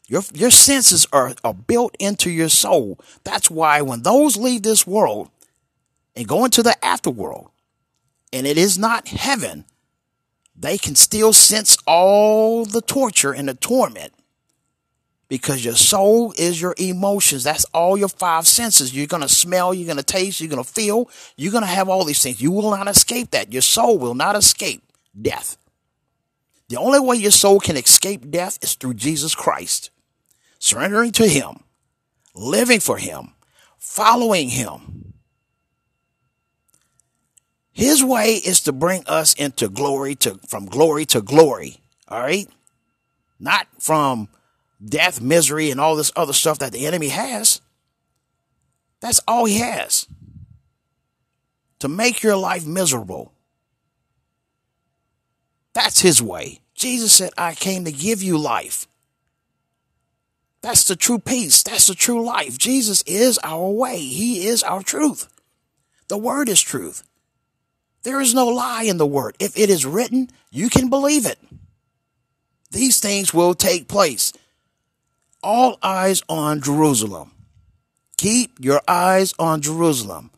your, 0.07 0.21
your 0.33 0.51
senses 0.51 1.07
are, 1.13 1.33
are 1.43 1.53
built 1.53 1.95
into 1.97 2.29
your 2.29 2.49
soul. 2.49 2.99
That's 3.23 3.49
why 3.49 3.81
when 3.81 4.01
those 4.01 4.35
leave 4.35 4.63
this 4.63 4.85
world 4.85 5.29
and 6.15 6.27
go 6.27 6.43
into 6.43 6.61
the 6.61 6.75
afterworld, 6.83 7.49
and 8.33 8.45
it 8.45 8.57
is 8.57 8.77
not 8.77 9.07
heaven, 9.07 9.65
they 10.59 10.77
can 10.77 10.95
still 10.95 11.31
sense 11.31 11.77
all 11.87 12.65
the 12.65 12.81
torture 12.81 13.31
and 13.31 13.47
the 13.47 13.53
torment 13.53 14.13
because 15.29 15.63
your 15.63 15.75
soul 15.75 16.33
is 16.37 16.59
your 16.59 16.75
emotions. 16.77 17.43
That's 17.43 17.65
all 17.73 17.97
your 17.97 18.09
five 18.09 18.45
senses. 18.45 18.93
You're 18.93 19.07
going 19.07 19.23
to 19.23 19.29
smell, 19.29 19.73
you're 19.73 19.85
going 19.85 19.97
to 19.97 20.03
taste, 20.03 20.41
you're 20.41 20.49
going 20.49 20.63
to 20.63 20.69
feel, 20.69 21.09
you're 21.37 21.51
going 21.51 21.63
to 21.63 21.67
have 21.67 21.87
all 21.87 22.03
these 22.03 22.21
things. 22.21 22.41
You 22.41 22.51
will 22.51 22.71
not 22.71 22.87
escape 22.87 23.31
that. 23.31 23.53
Your 23.53 23.61
soul 23.61 23.97
will 23.97 24.15
not 24.15 24.35
escape 24.35 24.83
death. 25.19 25.55
The 26.67 26.77
only 26.77 26.99
way 26.99 27.15
your 27.15 27.31
soul 27.31 27.59
can 27.59 27.77
escape 27.77 28.29
death 28.29 28.59
is 28.61 28.75
through 28.75 28.95
Jesus 28.95 29.33
Christ 29.33 29.91
surrendering 30.59 31.11
to 31.13 31.27
Him, 31.27 31.63
living 32.35 32.79
for 32.79 32.97
Him, 32.97 33.33
following 33.77 34.49
Him. 34.49 35.08
His 37.79 38.03
way 38.03 38.33
is 38.33 38.61
to 38.61 38.71
bring 38.71 39.03
us 39.07 39.33
into 39.33 39.69
glory 39.69 40.15
to 40.15 40.39
from 40.47 40.65
glory 40.65 41.05
to 41.07 41.21
glory. 41.21 41.81
All 42.07 42.19
right? 42.19 42.47
Not 43.39 43.67
from 43.79 44.29
death, 44.83 45.21
misery, 45.21 45.71
and 45.71 45.79
all 45.79 45.95
this 45.95 46.11
other 46.15 46.33
stuff 46.33 46.59
that 46.59 46.71
the 46.71 46.85
enemy 46.85 47.09
has. 47.09 47.61
That's 48.99 49.21
all 49.27 49.45
he 49.45 49.59
has. 49.59 50.07
To 51.79 51.87
make 51.87 52.21
your 52.21 52.35
life 52.35 52.65
miserable. 52.65 53.31
That's 55.73 56.01
his 56.01 56.21
way. 56.21 56.59
Jesus 56.75 57.13
said, 57.13 57.31
I 57.37 57.53
came 57.53 57.85
to 57.85 57.91
give 57.91 58.21
you 58.21 58.37
life 58.37 58.87
that's 60.61 60.83
the 60.83 60.95
true 60.95 61.19
peace. 61.19 61.63
That's 61.63 61.87
the 61.87 61.95
true 61.95 62.23
life. 62.23 62.57
Jesus 62.57 63.01
is 63.03 63.39
our 63.43 63.69
way. 63.69 63.97
He 63.97 64.47
is 64.47 64.61
our 64.63 64.83
truth. 64.83 65.27
The 66.09 66.17
word 66.17 66.49
is 66.49 66.61
truth. 66.61 67.03
There 68.03 68.21
is 68.21 68.33
no 68.33 68.47
lie 68.47 68.83
in 68.83 68.97
the 68.97 69.05
word. 69.05 69.35
If 69.39 69.57
it 69.57 69.69
is 69.69 69.85
written, 69.85 70.29
you 70.51 70.69
can 70.69 70.89
believe 70.89 71.25
it. 71.25 71.39
These 72.71 72.99
things 72.99 73.33
will 73.33 73.53
take 73.53 73.87
place. 73.87 74.31
All 75.41 75.77
eyes 75.81 76.21
on 76.29 76.61
Jerusalem. 76.61 77.31
Keep 78.17 78.57
your 78.59 78.81
eyes 78.87 79.33
on 79.39 79.61
Jerusalem. 79.61 80.31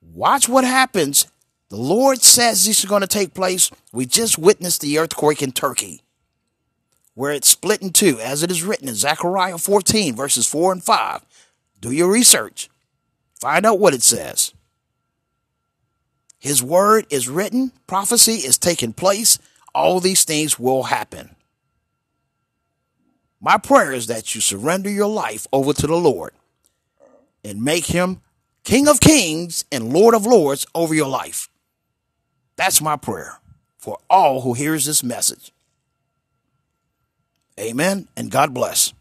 Watch 0.00 0.48
what 0.48 0.64
happens. 0.64 1.26
The 1.68 1.76
Lord 1.76 2.22
says 2.22 2.64
this 2.64 2.80
is 2.80 2.84
going 2.88 3.02
to 3.02 3.06
take 3.06 3.34
place. 3.34 3.70
We 3.92 4.06
just 4.06 4.38
witnessed 4.38 4.80
the 4.80 4.98
earthquake 4.98 5.42
in 5.42 5.52
Turkey, 5.52 6.02
where 7.14 7.32
it 7.32 7.44
split 7.44 7.82
in 7.82 7.90
two, 7.90 8.20
as 8.20 8.42
it 8.42 8.50
is 8.50 8.62
written 8.62 8.88
in 8.88 8.94
Zechariah 8.94 9.58
14, 9.58 10.14
verses 10.14 10.46
4 10.46 10.72
and 10.72 10.84
5. 10.84 11.24
Do 11.80 11.90
your 11.90 12.10
research, 12.10 12.70
find 13.40 13.66
out 13.66 13.78
what 13.78 13.92
it 13.94 14.02
says. 14.02 14.52
His 16.44 16.62
word 16.62 17.06
is 17.08 17.26
written, 17.26 17.72
prophecy 17.86 18.32
is 18.32 18.58
taking 18.58 18.92
place. 18.92 19.38
All 19.74 19.98
these 19.98 20.24
things 20.24 20.58
will 20.58 20.82
happen. 20.82 21.34
My 23.40 23.56
prayer 23.56 23.92
is 23.92 24.08
that 24.08 24.34
you 24.34 24.42
surrender 24.42 24.90
your 24.90 25.08
life 25.08 25.46
over 25.54 25.72
to 25.72 25.86
the 25.86 25.96
Lord 25.96 26.34
and 27.42 27.62
make 27.62 27.86
him 27.86 28.20
King 28.62 28.88
of 28.88 29.00
Kings 29.00 29.64
and 29.72 29.90
Lord 29.90 30.12
of 30.12 30.26
Lords 30.26 30.66
over 30.74 30.92
your 30.92 31.08
life. 31.08 31.48
That's 32.56 32.82
my 32.82 32.96
prayer 32.96 33.40
for 33.78 33.96
all 34.10 34.42
who 34.42 34.52
hears 34.52 34.84
this 34.84 35.02
message. 35.02 35.50
Amen 37.58 38.06
and 38.18 38.30
God 38.30 38.52
bless. 38.52 38.92